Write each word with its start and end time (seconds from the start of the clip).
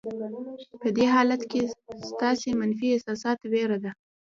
په 0.81 0.87
دې 0.95 1.05
حالت 1.15 1.41
کې 1.51 1.61
ستاسې 2.09 2.49
منفي 2.59 2.87
احساسات 2.93 3.39
وېره 3.51 3.77
ده. 3.83 3.91